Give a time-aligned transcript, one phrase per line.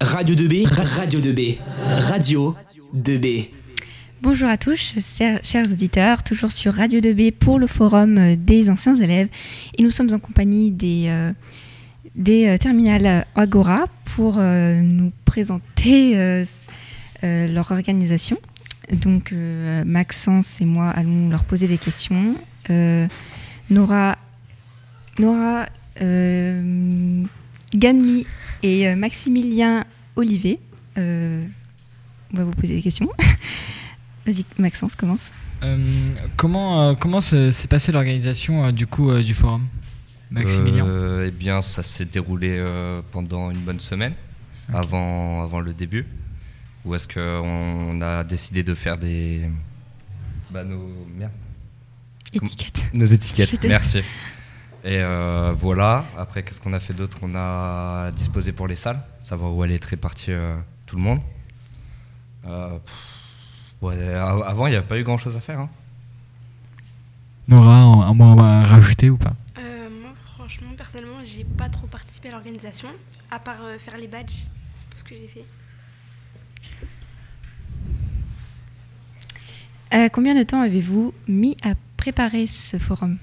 [0.00, 1.58] Radio 2B, Radio 2B,
[2.08, 2.54] Radio
[2.94, 3.48] 2B.
[4.22, 4.94] Bonjour à tous,
[5.42, 9.28] chers, auditeurs, toujours sur Radio 2B pour le forum euh, des anciens élèves.
[9.76, 11.32] Et nous sommes en compagnie des, euh,
[12.28, 16.44] euh, terminales Agora pour nous présenter
[17.22, 18.38] leur organisation.
[18.92, 19.34] Donc
[19.84, 22.36] Maxence et moi allons leur poser des questions.
[23.68, 24.16] Nora,
[25.18, 25.66] Nora
[27.74, 28.24] Ganmi
[28.62, 29.84] et euh, Maximilien
[30.16, 30.58] Olivet.
[30.96, 31.44] euh,
[32.32, 33.08] on va vous poser des questions.
[34.26, 35.30] Vas-y, Maxence, commence.
[35.62, 35.76] Euh,
[36.36, 39.66] comment euh, comment se- s'est passée l'organisation euh, du coup euh, du forum,
[40.30, 40.86] Maximilien?
[41.26, 44.12] Eh bien, ça s'est déroulé euh, pendant une bonne semaine,
[44.72, 46.06] avant, avant le début,
[46.84, 49.48] où est-ce qu'on a décidé de faire des...
[50.50, 51.06] Bah, nos...
[51.16, 51.32] merde.
[52.32, 52.90] Étiquette.
[52.92, 53.68] Nos étiquettes, Étiquettes.
[53.70, 54.00] merci.
[54.84, 59.00] Et euh, voilà, après, qu'est-ce qu'on a fait d'autre On a disposé pour les salles,
[59.20, 60.56] savoir où allait être réparti euh,
[60.86, 61.20] tout le monde.
[62.46, 62.94] Euh, pff,
[63.82, 65.58] ouais, a- avant, il n'y a pas eu grand-chose à faire.
[65.60, 65.68] hein.
[67.48, 69.32] Nora, un, un mot à rajouter ou pas?
[69.58, 72.88] Euh, moi, franchement, personnellement, j'ai pas trop participé à l'organisation,
[73.30, 74.46] à part euh, faire les badges.
[74.78, 75.44] C'est tout ce que j'ai fait.
[79.94, 83.18] Euh, combien de temps avez-vous mis à préparer ce forum?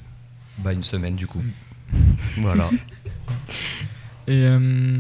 [0.60, 1.44] Bah, une semaine, du coup.
[2.38, 2.70] voilà.
[4.28, 4.96] Et euh,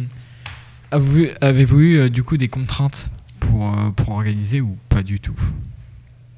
[0.91, 5.35] avez-vous eu euh, du coup des contraintes pour, euh, pour organiser ou pas du tout?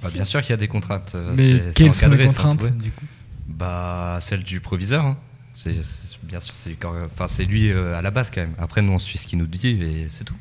[0.02, 1.16] Bah, bien sûr qu'il y a des contraintes.
[1.36, 3.06] Mais quelles sont les contraintes du coup?
[3.48, 5.06] Bah, celle du proviseur.
[5.06, 5.18] hein.
[5.56, 5.76] C'est,
[6.24, 8.54] bien sûr, c'est enfin, c'est lui euh, à la base quand même.
[8.60, 10.36] Après, nous, on suit ce qu'il nous dit et c'est tout.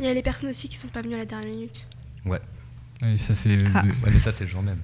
[0.00, 1.86] Il y a les personnes aussi qui sont pas venues à la dernière minute.
[2.26, 2.40] Ouais.
[3.06, 3.82] Et ça c'est Ah.
[3.82, 4.80] le- Ouais, mais ça, c'est le jour même.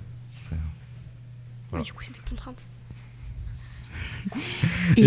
[1.70, 1.82] Voilà.
[1.82, 2.64] Mais du coup, c'est des contraintes.
[4.96, 5.02] Et,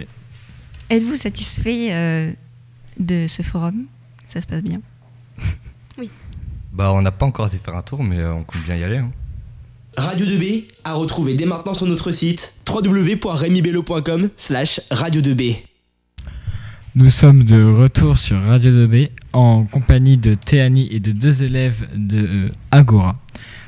[0.00, 0.06] Et
[0.90, 2.32] êtes-vous satisfait euh,
[2.98, 3.84] de ce forum?
[4.26, 4.80] Ça se passe bien?
[6.72, 8.84] Bah, on n'a pas encore été faire un tour, mais euh, on compte bien y
[8.84, 8.98] aller.
[8.98, 9.10] hein.
[9.96, 15.56] Radio 2B à retrouver dès maintenant sur notre site www.remibello.com slash radio 2B.
[16.94, 21.88] nous sommes de retour sur Radio 2B en compagnie de Théani et de deux élèves
[21.96, 23.16] de euh, Agora.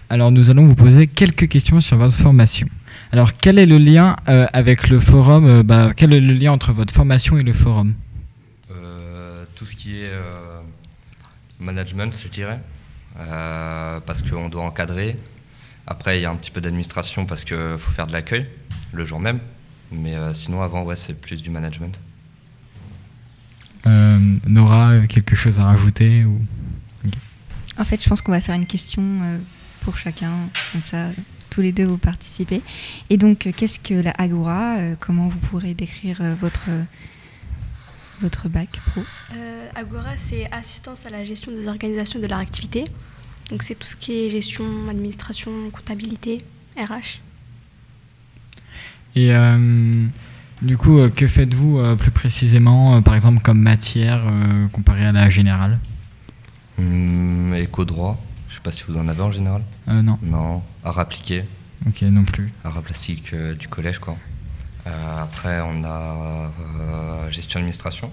[0.08, 2.68] Alors nous allons vous poser quelques questions sur votre formation.
[3.12, 6.52] Alors quel est le lien euh, avec le forum euh, bah, Quel est le lien
[6.52, 7.94] entre votre formation et le forum?
[8.70, 10.60] Euh, tout ce qui est euh,
[11.58, 12.60] management, je dirais.
[13.18, 15.16] Euh, parce qu'on doit encadrer.
[15.86, 18.46] Après, il y a un petit peu d'administration parce qu'il faut faire de l'accueil
[18.92, 19.40] le jour même.
[19.90, 21.98] Mais euh, sinon, avant, ouais, c'est plus du management.
[23.86, 26.40] Euh, Nora, quelque chose à rajouter ou...
[27.76, 29.38] En fait, je pense qu'on va faire une question euh,
[29.80, 30.30] pour chacun,
[30.70, 31.06] comme ça,
[31.50, 32.62] tous les deux vous participez.
[33.10, 36.68] Et donc, euh, qu'est-ce que la Agora Euh, Comment vous pourrez décrire euh, votre,
[38.20, 39.02] votre bac pro?
[39.34, 42.84] Euh, Agora, c'est assistance à la gestion des organisations de leur activité.
[43.50, 46.38] Donc, c'est tout ce qui est gestion, administration, comptabilité,
[46.76, 47.20] RH.
[49.16, 50.06] Et euh,
[50.62, 55.04] du coup, euh, que faites-vous euh, plus précisément, euh, par exemple comme matière euh, comparée
[55.04, 55.78] à la générale?
[56.78, 59.62] Hum, éco-droit, je sais pas si vous en avez en général.
[59.88, 61.44] Euh, Non, Non, art appliqué,
[61.86, 62.52] ok, non plus.
[62.64, 64.16] art plastique euh, du collège, quoi.
[64.86, 66.50] Euh, après, on a
[66.80, 68.10] euh, gestion administration.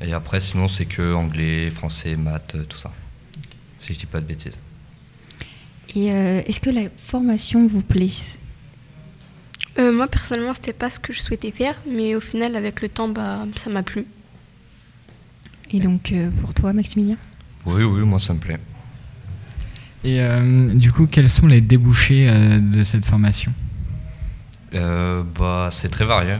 [0.00, 2.90] Et après, sinon, c'est que anglais, français, maths, tout ça.
[3.78, 4.58] Si je dis pas de bêtises.
[5.94, 8.10] Et euh, est-ce que la formation vous plaît?
[9.78, 12.88] Euh, moi, personnellement, c'était pas ce que je souhaitais faire, mais au final, avec le
[12.88, 14.06] temps, bah, ça m'a plu.
[15.70, 17.16] Et donc, euh, pour toi, Maximilien?
[17.66, 18.58] Oui, oui, moi, ça me plaît.
[20.04, 23.52] Et euh, du coup, quels sont les débouchés euh, de cette formation?
[24.74, 26.36] Euh, bah, c'est très varié.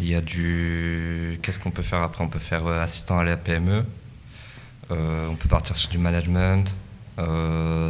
[0.00, 1.38] Il y a du.
[1.42, 2.24] Qu'est-ce qu'on peut faire après?
[2.24, 3.84] On peut faire assistant à la PME.
[4.90, 6.68] On peut partir sur du management.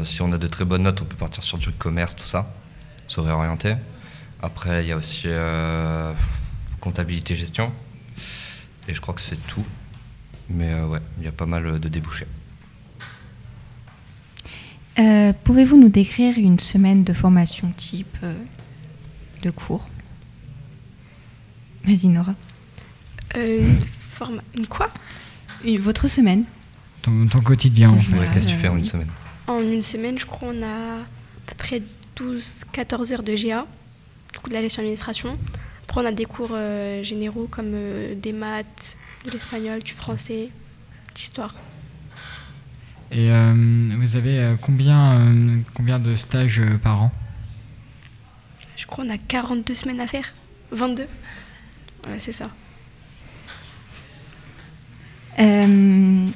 [0.05, 2.53] Si on a de très bonnes notes, on peut partir sur du commerce, tout ça.
[3.06, 3.77] Se réorienter.
[4.44, 6.12] Après, il y a aussi euh,
[6.78, 7.73] comptabilité, gestion.
[8.87, 9.65] Et je crois que c'est tout.
[10.50, 12.26] Mais ouais, il y a pas mal de débouchés.
[14.99, 18.35] Euh, Pouvez-vous nous décrire une semaine de formation type euh,
[19.43, 19.88] de cours?
[21.85, 22.35] Vas-y, Nora.
[23.37, 23.81] Euh, une,
[24.12, 24.88] forma- une quoi?
[25.64, 26.44] Une- votre semaine
[27.02, 28.17] ton, ton quotidien en fait.
[28.17, 29.08] Ouais, Qu'est-ce que tu fais en une semaine?
[29.46, 31.05] En une semaine, je crois, on a à
[31.47, 31.82] peu près
[32.17, 33.67] 12-14 heures de GA,
[34.32, 35.37] du coup de la gestion administration.
[35.82, 40.49] Après, on a des cours euh, généraux comme euh, des maths, de l'espagnol, du français,
[41.14, 41.55] d'histoire.
[43.14, 43.55] Et euh,
[43.96, 47.12] vous avez euh, combien, euh, combien de stages par an?
[48.76, 50.32] Je crois qu'on a 42 semaines à faire.
[50.72, 51.05] 22
[52.08, 52.44] Ouais, c'est ça.
[55.38, 56.26] Euh,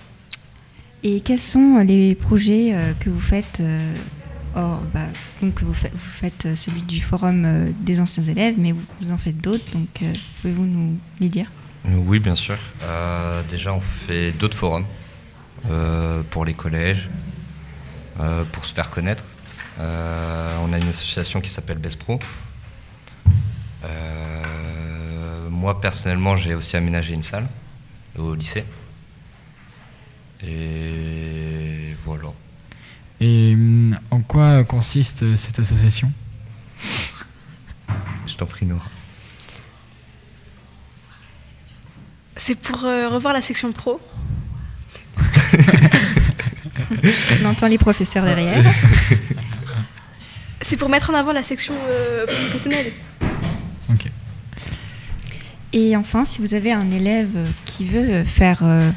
[1.02, 3.62] et quels sont les projets que vous faites
[4.54, 5.06] hors- bah,
[5.42, 9.10] donc vous faites, vous faites celui du forum euh, des anciens élèves, mais vous, vous
[9.12, 11.50] en faites d'autres, donc euh, pouvez-vous nous les dire?
[11.86, 12.56] Oui, bien sûr.
[12.82, 14.84] Euh, déjà, on fait d'autres forums
[16.31, 17.08] pour les collèges,
[18.20, 19.25] euh, pour se faire connaître.
[19.78, 22.19] Euh, on a une association qui s'appelle Best Pro.
[23.84, 27.46] Euh, moi, personnellement, j'ai aussi aménagé une salle
[28.16, 28.64] au lycée.
[30.43, 32.28] Et voilà.
[33.20, 33.56] Et
[34.11, 36.12] en quoi consiste euh, cette association?
[38.26, 38.84] Je t'en prie, Nora.
[42.37, 44.00] C'est pour euh, revoir la section pro.
[47.43, 48.65] On entend les professeurs derrière.
[50.62, 52.93] C'est pour mettre en avant la section euh, professionnelle.
[53.91, 54.11] Ok.
[55.73, 58.91] Et enfin, si vous avez un élève euh, qui veut euh, faire euh,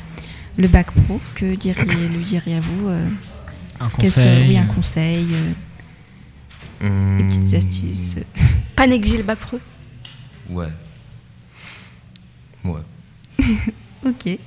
[0.58, 3.08] le bac pro, que diriez, lui diriez-vous euh,
[3.80, 5.28] Un seraient- conseil Oui, un euh, conseil,
[6.82, 8.16] euh, des petites Hmm, astuces.
[8.76, 9.60] Pas négliger le bac pro.
[10.50, 10.70] Ouais.
[12.64, 12.82] Ouais.
[14.04, 14.40] Ok.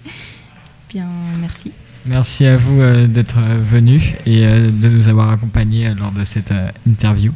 [0.89, 1.06] Bien,
[1.41, 1.71] merci.
[2.06, 6.25] Merci à vous euh, d'être euh, venus et euh, de nous avoir accompagnés lors de
[6.25, 6.53] cette
[6.87, 7.33] interview.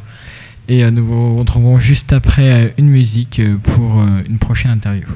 [0.68, 5.08] Et nous vous retrouvons juste après une musique pour une prochaine interview.